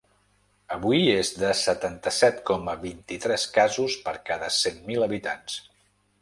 Avui 0.75 1.03
és 1.15 1.29
de 1.41 1.51
setanta-set 1.59 2.39
coma 2.51 2.75
vint-i-tres 2.87 3.45
casos 3.59 3.99
per 4.09 4.15
cada 4.31 4.51
cent 4.57 4.81
mil 4.91 5.07
habitants. 5.09 5.61